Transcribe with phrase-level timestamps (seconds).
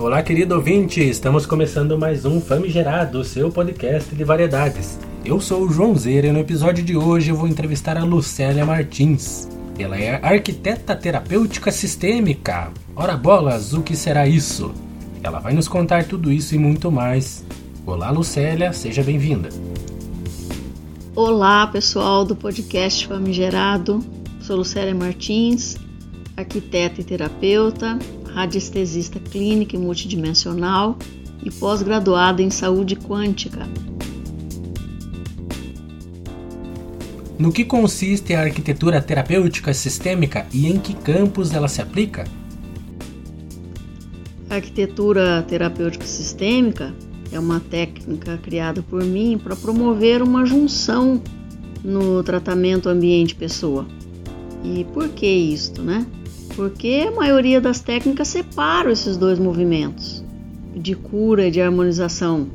[0.00, 1.00] Olá, querido ouvinte!
[1.00, 4.96] Estamos começando mais um Famigerado, seu podcast de variedades.
[5.24, 8.64] Eu sou o João Zeira e no episódio de hoje eu vou entrevistar a Lucélia
[8.64, 9.48] Martins.
[9.76, 12.70] Ela é arquiteta terapêutica sistêmica.
[12.94, 14.72] Ora bolas, o que será isso?
[15.20, 17.44] Ela vai nos contar tudo isso e muito mais.
[17.84, 19.48] Olá, Lucélia, seja bem-vinda.
[21.12, 23.98] Olá, pessoal do podcast Famigerado.
[24.42, 25.76] Sou Lucélia Martins,
[26.36, 27.98] arquiteta e terapeuta,
[28.32, 30.96] radiestesista clínica e multidimensional
[31.42, 33.68] e pós-graduada em saúde quântica.
[37.38, 42.24] No que consiste a arquitetura terapêutica sistêmica e em que campos ela se aplica?
[44.50, 46.92] A arquitetura terapêutica sistêmica
[47.30, 51.22] é uma técnica criada por mim para promover uma junção
[51.84, 53.86] no tratamento ambiente-pessoa.
[54.64, 56.04] E por que isto, né?
[56.58, 60.24] Porque a maioria das técnicas separa esses dois movimentos
[60.74, 62.48] de cura e de harmonização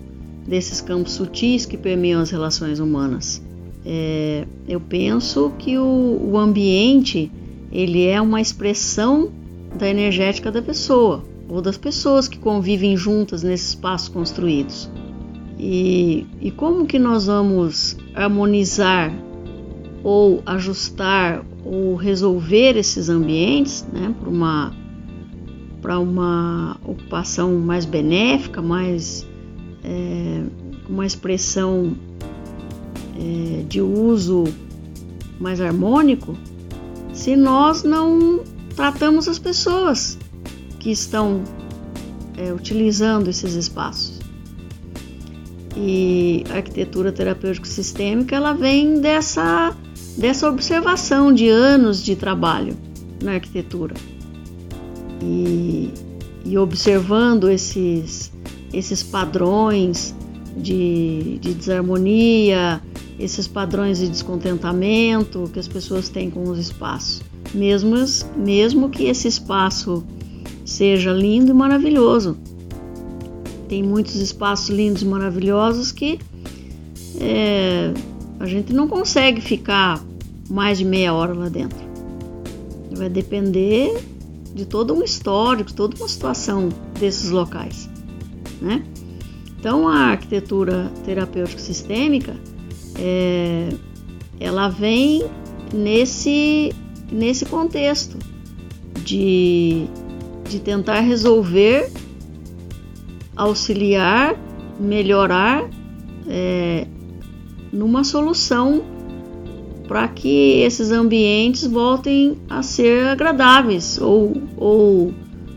[0.45, 3.41] desses campos sutis que permeiam as relações humanas.
[3.85, 7.31] É, eu penso que o, o ambiente
[7.71, 9.31] ele é uma expressão
[9.73, 14.89] da energética da pessoa ou das pessoas que convivem juntas nesses espaços construídos.
[15.57, 19.13] E, e como que nós vamos harmonizar
[20.03, 24.73] ou ajustar ou resolver esses ambientes né, para uma,
[25.99, 29.25] uma ocupação mais benéfica, mais
[29.83, 30.43] é,
[30.89, 31.95] uma expressão
[33.17, 34.43] é, de uso
[35.39, 36.35] mais harmônico,
[37.13, 38.43] se nós não
[38.75, 40.17] tratamos as pessoas
[40.79, 41.43] que estão
[42.37, 44.19] é, utilizando esses espaços.
[45.75, 49.75] E a arquitetura terapêutico sistêmica ela vem dessa
[50.17, 52.77] dessa observação de anos de trabalho
[53.21, 53.95] na arquitetura
[55.21, 55.89] e,
[56.45, 58.31] e observando esses,
[58.73, 60.13] esses padrões
[60.57, 62.81] de, de desarmonia,
[63.17, 67.21] esses padrões de descontentamento que as pessoas têm com os espaços,
[67.53, 67.95] mesmo,
[68.35, 70.03] mesmo que esse espaço
[70.65, 72.37] seja lindo e maravilhoso.
[73.67, 76.19] Tem muitos espaços lindos e maravilhosos que
[77.19, 77.93] é,
[78.43, 80.03] a gente não consegue ficar
[80.49, 81.79] mais de meia hora lá dentro.
[82.91, 84.03] Vai depender
[84.53, 86.67] de todo um histórico, toda uma situação
[86.99, 87.89] desses locais,
[88.61, 88.83] né?
[89.57, 92.35] Então a arquitetura terapêutica sistêmica
[92.99, 93.69] é,
[94.37, 95.23] ela vem
[95.73, 96.73] nesse
[97.09, 98.17] nesse contexto
[99.05, 99.85] de,
[100.49, 101.89] de tentar resolver,
[103.37, 104.35] auxiliar,
[104.77, 105.69] melhorar
[106.27, 106.62] é,
[107.73, 108.83] numa solução
[109.87, 115.13] para que esses ambientes voltem a ser agradáveis ou, ou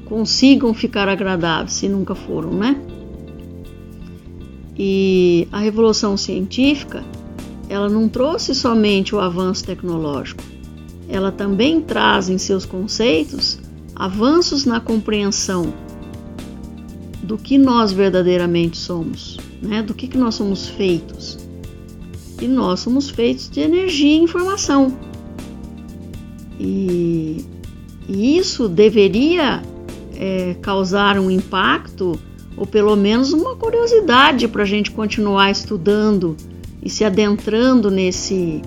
[0.06, 2.80] consigam ficar agradáveis se nunca foram, né?
[4.78, 7.04] E a revolução científica,
[7.68, 10.42] ela não trouxe somente o avanço tecnológico,
[11.08, 13.58] ela também traz em seus conceitos
[13.94, 15.72] avanços na compreensão
[17.22, 19.82] do que nós verdadeiramente somos, né?
[19.82, 21.45] Do que, que nós somos feitos
[22.40, 24.96] e nós somos feitos de energia e informação.
[26.58, 27.44] E,
[28.08, 29.62] isso deveria
[30.14, 32.18] é, causar um impacto
[32.56, 36.36] ou pelo menos uma curiosidade para a gente continuar estudando
[36.82, 38.62] e se adentrando nesse,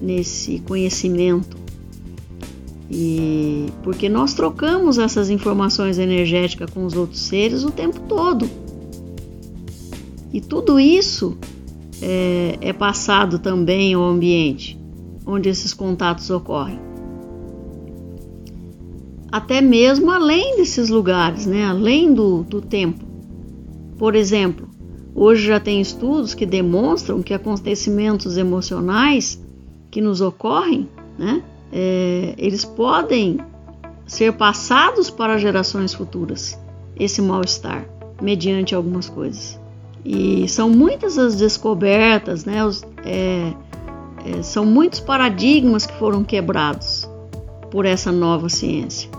[0.00, 1.56] nesse conhecimento.
[2.90, 8.48] E porque nós trocamos essas informações energéticas com os outros seres o tempo todo.
[10.32, 11.36] E tudo isso
[12.02, 14.80] é, é passado também ao ambiente
[15.30, 16.78] onde esses contatos ocorrem.
[19.30, 21.64] Até mesmo além desses lugares, né?
[21.64, 23.04] além do, do tempo.
[23.96, 24.68] Por exemplo,
[25.14, 29.40] hoje já tem estudos que demonstram que acontecimentos emocionais
[29.90, 31.42] que nos ocorrem, né?
[31.72, 33.38] É, eles podem
[34.04, 36.58] ser passados para gerações futuras,
[36.96, 37.86] esse mal-estar,
[38.20, 39.59] mediante algumas coisas.
[40.04, 42.64] E são muitas as descobertas, né?
[42.64, 43.52] Os, é,
[44.24, 47.08] é, são muitos paradigmas que foram quebrados
[47.70, 49.10] por essa nova ciência.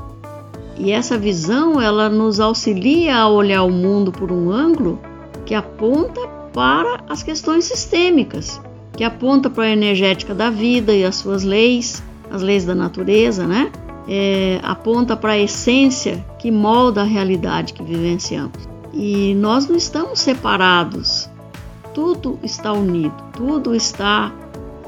[0.77, 4.99] E essa visão ela nos auxilia a olhar o mundo por um ângulo
[5.45, 6.19] que aponta
[6.53, 8.59] para as questões sistêmicas,
[8.95, 13.45] que aponta para a energética da vida e as suas leis, as leis da natureza,
[13.45, 13.71] né?
[14.07, 18.67] É, aponta para a essência que molda a realidade que vivenciamos.
[18.93, 21.29] E nós não estamos separados,
[21.93, 24.33] tudo está unido, tudo está,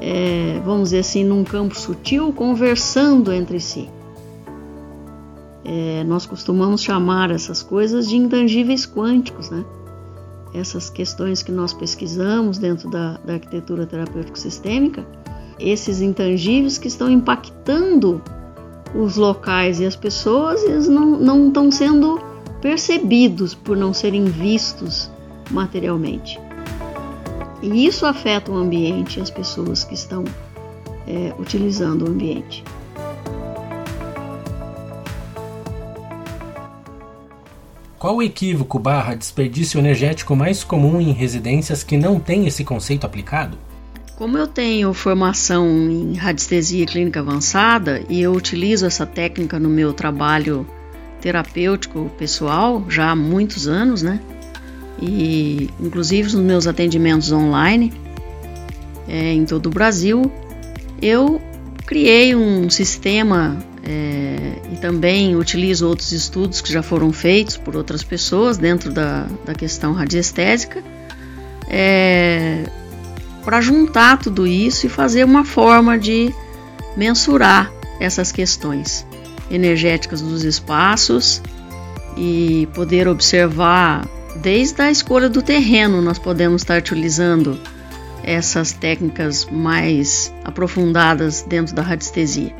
[0.02, 3.90] é, vamos dizer assim, num campo sutil, conversando entre si.
[5.66, 9.64] É, nós costumamos chamar essas coisas de intangíveis quânticos, né?
[10.54, 15.06] Essas questões que nós pesquisamos dentro da, da arquitetura terapêutico sistêmica,
[15.58, 18.22] esses intangíveis que estão impactando
[18.94, 22.20] os locais e as pessoas, eles não, não estão sendo
[22.64, 25.12] percebidos por não serem vistos
[25.52, 26.40] materialmente.
[27.62, 30.24] E isso afeta o ambiente e as pessoas que estão
[31.06, 32.64] é, utilizando o ambiente.
[38.00, 43.06] Qual o equívoco barra desperdício energético mais comum em residências que não tem esse conceito
[43.06, 43.58] aplicado?
[44.16, 49.92] Como eu tenho formação em radiestesia clínica avançada e eu utilizo essa técnica no meu
[49.92, 50.66] trabalho
[51.24, 54.20] terapêutico pessoal já há muitos anos, né?
[55.02, 57.94] E inclusive nos meus atendimentos online
[59.08, 60.30] é, em todo o Brasil,
[61.02, 61.42] eu
[61.86, 68.04] criei um sistema é, e também utilizo outros estudos que já foram feitos por outras
[68.04, 70.84] pessoas dentro da, da questão radiestésica.
[71.70, 72.66] É,
[73.46, 76.34] para juntar tudo isso e fazer uma forma de
[76.98, 79.06] mensurar essas questões
[79.54, 81.42] energéticas dos espaços
[82.18, 84.08] e poder observar
[84.42, 87.60] desde a escolha do terreno nós podemos estar utilizando
[88.24, 92.56] essas técnicas mais aprofundadas dentro da radiestesia.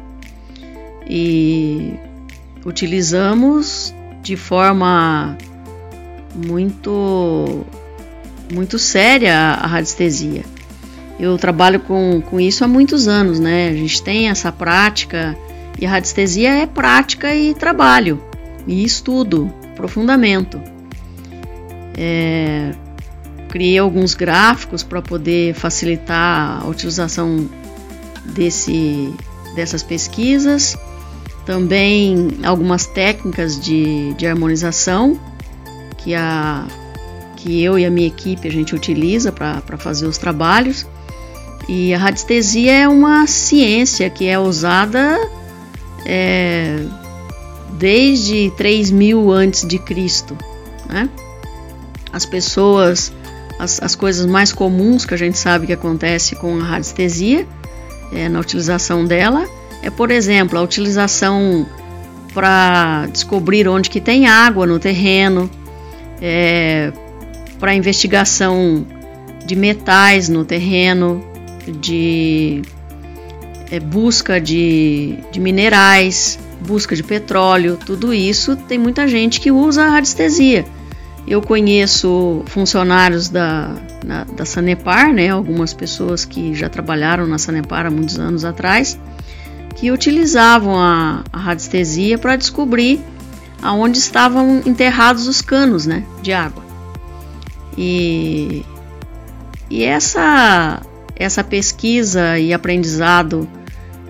[1.08, 1.94] E
[2.66, 5.38] utilizamos de forma
[6.36, 7.66] muito
[8.54, 10.44] muito séria a radiestesia.
[11.20, 13.70] Eu trabalho com, com isso há muitos anos, né?
[13.70, 15.38] A gente tem essa prática
[15.80, 18.22] e a radiestesia é prática e trabalho
[18.68, 20.62] e estudo, aprofundamento.
[21.98, 22.72] É,
[23.50, 27.48] criei alguns gráficos para poder facilitar a utilização
[28.26, 29.14] desse,
[29.56, 30.78] dessas pesquisas,
[31.46, 35.20] também algumas técnicas de, de harmonização
[35.98, 36.66] que, a,
[37.36, 40.88] que eu e a minha equipe a gente utiliza para fazer os trabalhos.
[41.68, 45.18] E a radiestesia é uma ciência que é usada
[46.06, 46.84] é,
[47.78, 50.38] desde 3000 antes de Cristo,
[50.90, 51.10] né?
[52.12, 53.12] As pessoas,
[53.58, 57.48] as, as, coisas mais comuns que a gente sabe que acontece com a radiestesia,
[58.12, 59.48] é, na utilização dela,
[59.82, 61.68] é por exemplo a utilização
[62.34, 65.50] para descobrir onde que tem água no terreno,
[66.22, 66.92] é,
[67.60, 68.86] para investigação
[69.46, 71.24] de metais no terreno,
[71.80, 72.62] de
[73.74, 79.86] é, busca de, de minerais, busca de petróleo, tudo isso tem muita gente que usa
[79.86, 80.64] a radiestesia.
[81.28, 83.76] Eu conheço funcionários da,
[84.06, 89.00] na, da Sanepar, né, algumas pessoas que já trabalharam na Sanepar há muitos anos atrás,
[89.76, 93.02] que utilizavam a, a radiestesia para descobrir
[93.60, 96.64] aonde estavam enterrados os canos né, de água.
[97.76, 98.64] E,
[99.68, 100.80] e essa
[101.16, 103.48] essa pesquisa e aprendizado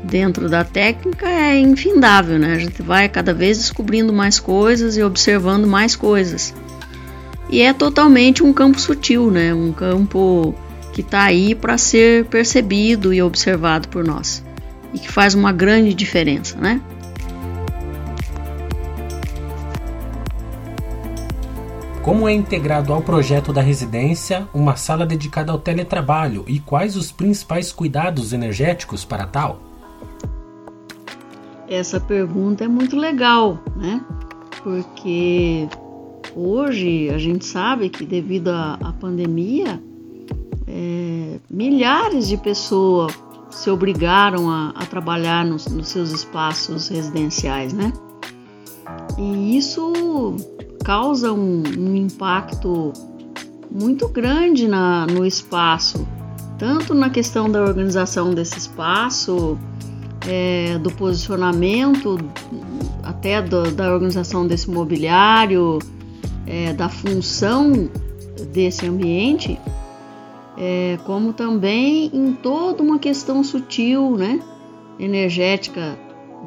[0.03, 2.53] dentro da técnica é infindável, né?
[2.53, 6.53] A gente vai cada vez descobrindo mais coisas e observando mais coisas.
[7.49, 9.53] E é totalmente um campo sutil, né?
[9.53, 10.53] Um campo
[10.91, 14.43] que está aí para ser percebido e observado por nós
[14.93, 16.79] e que faz uma grande diferença, né?
[22.03, 27.13] Como é integrado ao projeto da residência uma sala dedicada ao teletrabalho e quais os
[27.13, 29.72] principais cuidados energéticos para tal?
[31.73, 33.99] Essa pergunta é muito legal, né?
[34.61, 35.67] Porque
[36.35, 39.81] hoje a gente sabe que devido à pandemia,
[40.67, 43.11] é, milhares de pessoas
[43.49, 47.91] se obrigaram a, a trabalhar nos, nos seus espaços residenciais, né?
[49.17, 50.35] E isso
[50.85, 52.93] causa um, um impacto
[53.71, 56.07] muito grande na, no espaço,
[56.59, 59.57] tanto na questão da organização desse espaço,
[60.27, 62.17] é, do posicionamento,
[63.03, 65.79] até do, da organização desse mobiliário,
[66.47, 67.89] é, da função
[68.51, 69.59] desse ambiente,
[70.57, 74.39] é, como também em toda uma questão sutil, né,
[74.99, 75.97] energética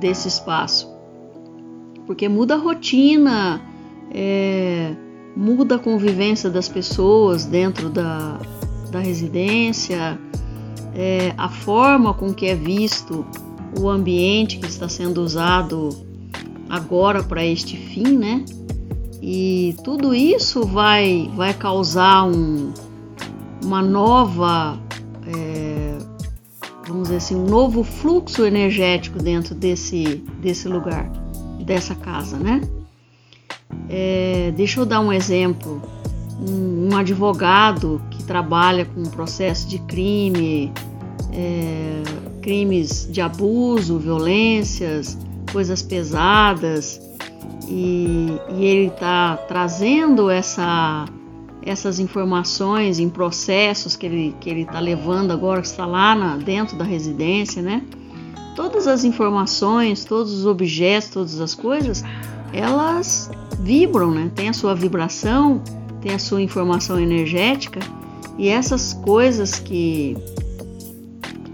[0.00, 0.88] desse espaço,
[2.06, 3.61] porque muda a rotina
[4.12, 4.95] é,
[5.37, 8.40] muda a convivência das pessoas dentro da,
[8.90, 10.18] da residência,
[10.95, 13.26] é, a forma com que é visto
[13.78, 15.90] o ambiente que está sendo usado
[16.68, 18.45] agora para este fim, né?
[19.23, 22.73] E tudo isso vai, vai causar um,
[23.62, 24.78] uma nova,
[25.26, 25.99] é,
[26.87, 31.11] vamos dizer assim, um novo fluxo energético dentro desse, desse lugar
[31.64, 32.61] dessa casa, né?
[33.88, 35.83] É, deixa eu dar um exemplo.
[36.40, 40.71] Um, um, advogado que trabalha com processo de crime,
[41.33, 42.02] é,
[42.47, 45.19] crimes de abuso, violências,
[45.50, 47.00] coisas pesadas,
[47.67, 51.07] e, e ele está trazendo essa,
[51.61, 56.37] essas informações em processos que ele que ele está levando agora que está lá na,
[56.37, 57.83] dentro da residência, né?
[58.55, 62.05] Todas as informações, todos os objetos, todas as coisas,
[62.53, 64.31] elas vibram, né?
[64.37, 65.61] Tem a sua vibração,
[66.00, 67.81] tem a sua informação energética
[68.38, 70.17] e essas coisas que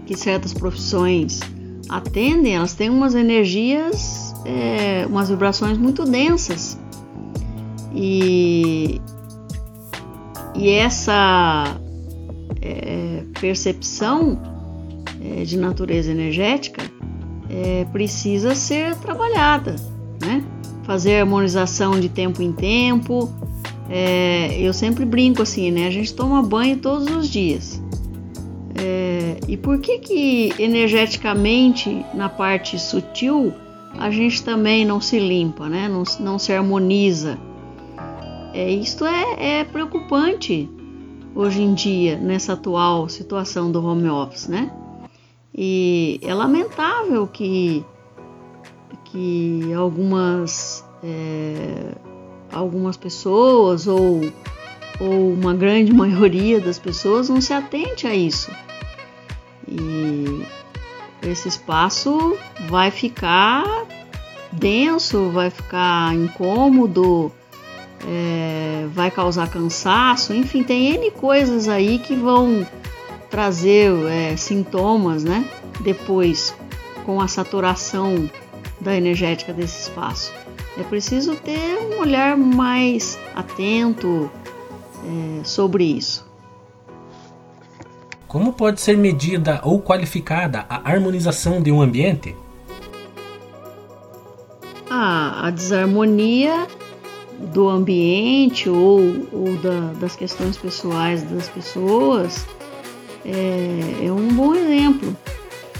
[0.05, 1.39] que certas profissões
[1.89, 6.77] atendem, elas têm umas energias, é, umas vibrações muito densas
[7.93, 9.01] e
[10.55, 11.79] e essa
[12.61, 14.39] é, percepção
[15.21, 16.83] é, de natureza energética
[17.49, 19.75] é, precisa ser trabalhada,
[20.21, 20.43] né?
[20.83, 23.33] Fazer harmonização de tempo em tempo.
[23.89, 25.87] É, eu sempre brinco assim, né?
[25.87, 27.72] A gente toma banho todos os dias.
[29.47, 33.53] E por que que energeticamente na parte sutil
[33.97, 35.87] a gente também não se limpa, né?
[35.87, 37.37] Não, não se harmoniza.
[38.53, 40.69] É, isto é, é preocupante
[41.35, 44.71] hoje em dia nessa atual situação do home office, né?
[45.55, 47.85] E é lamentável que,
[49.05, 51.95] que algumas, é,
[52.51, 54.21] algumas pessoas ou,
[54.99, 58.51] ou uma grande maioria das pessoas não se atente a isso.
[59.73, 60.45] E
[61.27, 62.37] esse espaço
[62.69, 63.65] vai ficar
[64.51, 67.31] denso, vai ficar incômodo,
[68.07, 72.67] é, vai causar cansaço, enfim, tem N coisas aí que vão
[73.29, 75.49] trazer é, sintomas, né?
[75.79, 76.53] Depois,
[77.03, 78.29] com a saturação
[78.79, 80.31] da energética desse espaço.
[80.77, 84.29] É preciso ter um olhar mais atento
[85.05, 86.32] é, sobre isso.
[88.33, 92.35] Como pode ser medida ou qualificada a harmonização de um ambiente?
[94.89, 96.67] Ah, a desarmonia
[97.53, 102.47] do ambiente ou, ou da, das questões pessoais das pessoas
[103.23, 105.15] é, é um bom exemplo.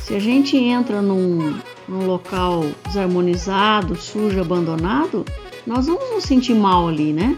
[0.04, 1.58] Se a gente entra num,
[1.88, 5.26] num local desarmonizado, sujo, abandonado,
[5.66, 7.36] nós vamos nos sentir mal ali, né?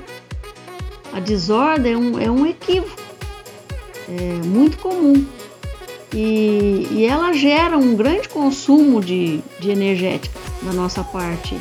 [1.13, 3.04] A desordem é um, é um equívoco,
[4.09, 5.25] é muito comum.
[6.13, 11.55] E, e ela gera um grande consumo de, de energética da nossa parte.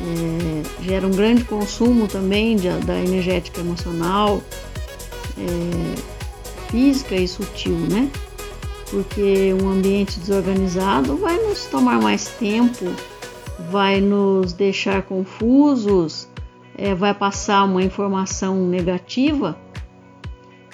[0.00, 4.40] É, gera um grande consumo também de, da energética emocional.
[5.38, 6.16] É,
[6.68, 8.10] física e sutil, né?
[8.90, 12.84] Porque um ambiente desorganizado vai nos tomar mais tempo,
[13.70, 16.28] vai nos deixar confusos,
[16.76, 19.56] é, vai passar uma informação negativa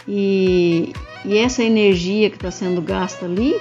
[0.07, 0.93] e,
[1.25, 3.55] e essa energia que está sendo gasta ali,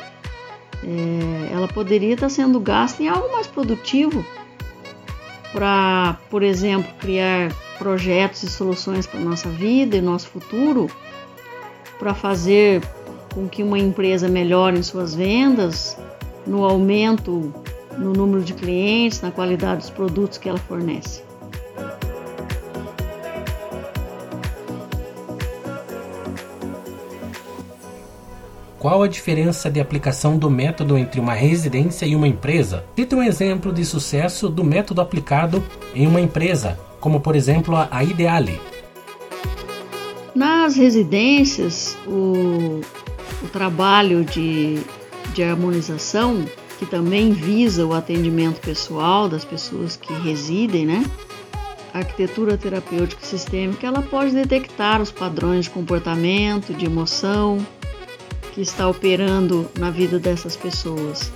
[0.83, 4.25] é, ela poderia estar tá sendo gasta em algo mais produtivo
[5.51, 10.89] para, por exemplo, criar projetos e soluções para nossa vida e nosso futuro
[11.99, 12.81] para fazer
[13.33, 15.97] com que uma empresa melhore em suas vendas,
[16.45, 17.53] no aumento
[17.97, 21.23] no número de clientes, na qualidade dos produtos que ela fornece.
[28.81, 32.83] Qual a diferença de aplicação do método entre uma residência e uma empresa?
[32.95, 38.03] Cite um exemplo de sucesso do método aplicado em uma empresa, como por exemplo a
[38.03, 38.59] Ideale.
[40.33, 42.81] Nas residências, o,
[43.43, 44.79] o trabalho de,
[45.35, 46.43] de harmonização,
[46.79, 51.05] que também visa o atendimento pessoal das pessoas que residem, né?
[51.93, 57.59] A arquitetura terapêutica sistêmica ela pode detectar os padrões de comportamento, de emoção
[58.53, 61.31] que está operando na vida dessas pessoas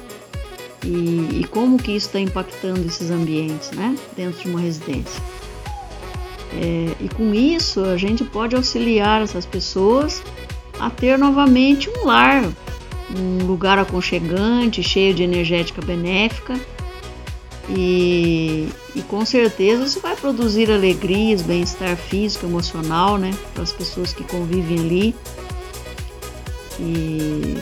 [0.86, 5.22] e, e como que isso está impactando esses ambientes, né, dentro de uma residência.
[6.54, 10.24] É, e com isso a gente pode auxiliar essas pessoas
[10.80, 12.44] a ter novamente um lar,
[13.18, 16.60] um lugar aconchegante, cheio de energética benéfica.
[17.68, 24.14] E, e com certeza isso vai produzir alegrias, bem-estar físico, emocional, né, para as pessoas
[24.14, 25.16] que convivem ali.
[26.79, 27.58] E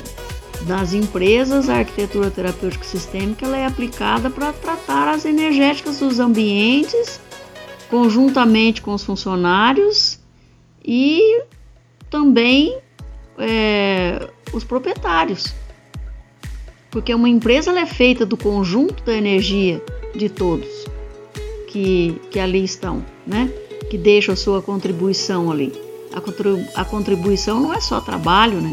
[0.67, 7.19] nas empresas, a arquitetura terapêutica sistêmica ela é aplicada para tratar as energéticas dos ambientes
[7.89, 10.19] conjuntamente com os funcionários
[10.83, 11.43] e
[12.09, 12.77] também
[13.37, 15.53] é, os proprietários.
[16.89, 19.83] Porque uma empresa é feita do conjunto da energia
[20.15, 20.85] de todos.
[21.67, 23.51] que, que ali estão, né?
[23.89, 25.73] Que deixam sua contribuição ali.
[26.75, 28.71] A contribuição não é só trabalho, né?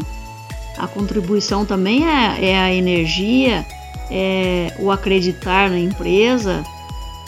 [0.81, 3.63] A contribuição também é, é a energia,
[4.09, 6.63] é o acreditar na empresa,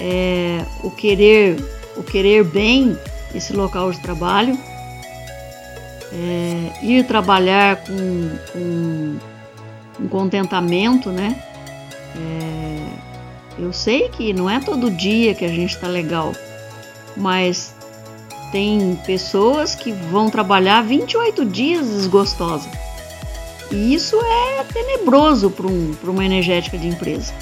[0.02, 1.64] é o querer,
[1.96, 2.98] o querer bem
[3.36, 4.58] esse local de trabalho,
[6.12, 9.18] é ir trabalhar com, com
[10.00, 11.40] um contentamento, né?
[12.16, 16.34] É, eu sei que não é todo dia que a gente está legal,
[17.16, 17.76] mas
[18.52, 22.68] tem pessoas que vão trabalhar 28 dias desgostosa.
[23.74, 27.34] E isso é tenebroso para um, uma energética de empresa.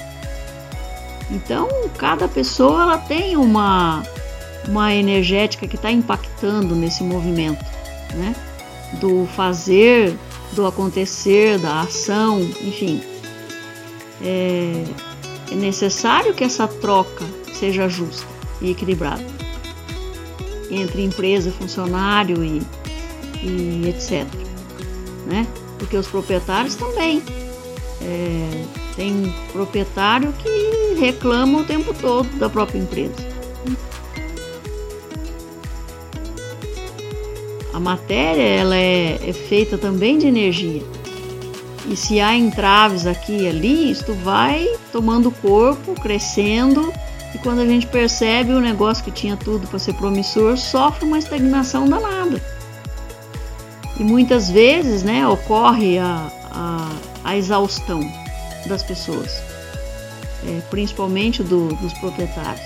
[1.30, 4.02] Então, cada pessoa ela tem uma,
[4.68, 7.64] uma energética que está impactando nesse movimento,
[8.16, 8.34] né?
[9.00, 10.18] Do fazer,
[10.54, 13.02] do acontecer, da ação, enfim.
[14.24, 14.84] É,
[15.52, 18.26] é necessário que essa troca seja justa
[18.62, 19.24] e equilibrada
[20.70, 22.62] entre empresa, funcionário e,
[23.44, 24.26] e etc.
[25.26, 25.46] Né?
[25.82, 27.24] Porque os proprietários também.
[28.04, 33.16] É, tem proprietário que reclama o tempo todo da própria empresa.
[37.74, 40.84] A matéria ela é, é feita também de energia.
[41.88, 46.94] E se há entraves aqui e ali, isto vai tomando corpo, crescendo,
[47.34, 51.18] e quando a gente percebe o negócio que tinha tudo para ser promissor, sofre uma
[51.18, 52.40] estagnação danada.
[54.02, 56.90] E muitas vezes né, ocorre a, a,
[57.24, 58.02] a exaustão
[58.66, 59.32] das pessoas,
[60.44, 62.66] é, principalmente do, dos proprietários.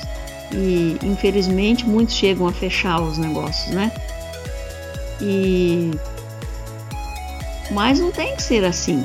[0.54, 3.92] E infelizmente muitos chegam a fechar os negócios, né?
[5.20, 5.92] E
[7.70, 9.04] mas não tem que ser assim.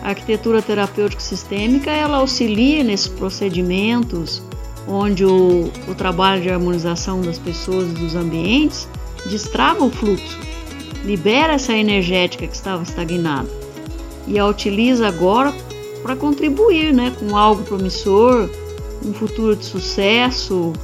[0.00, 4.40] A arquitetura terapêutica sistêmica ela auxilia nesses procedimentos
[4.86, 8.86] onde o, o trabalho de harmonização das pessoas e dos ambientes
[9.26, 10.38] destrava o fluxo,
[11.08, 13.48] libera essa energética que estava estagnada
[14.26, 15.54] e a utiliza agora
[16.02, 18.50] para contribuir né, com algo promissor,
[19.02, 20.74] um futuro de sucesso,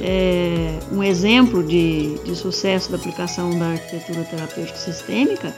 [0.00, 5.52] é, um exemplo de, de sucesso da aplicação da arquitetura terapêutica sistêmica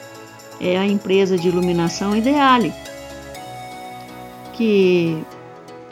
[0.58, 2.72] é a empresa de iluminação Ideale,
[4.54, 5.22] que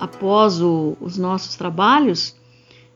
[0.01, 2.35] após o, os nossos trabalhos,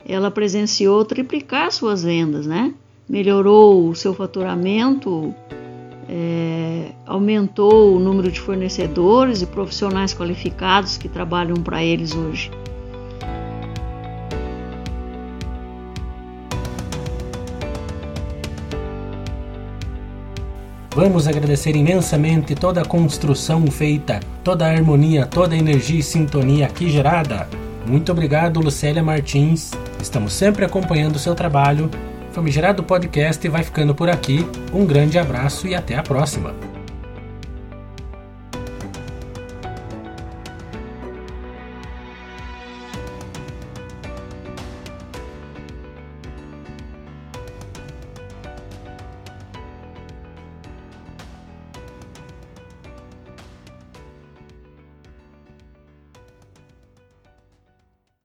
[0.03, 2.73] ela presenciou triplicar suas vendas, né?
[3.09, 5.33] Melhorou o seu faturamento,
[6.09, 12.51] é, aumentou o número de fornecedores e profissionais qualificados que trabalham para eles hoje.
[20.93, 26.65] Vamos agradecer imensamente toda a construção feita, toda a harmonia, toda a energia e sintonia
[26.65, 27.47] aqui gerada.
[27.85, 29.71] Muito obrigado, Lucélia Martins.
[30.01, 31.89] Estamos sempre acompanhando o seu trabalho.
[32.37, 34.45] Famigerado Podcast vai ficando por aqui.
[34.71, 36.66] Um grande abraço e até a próxima.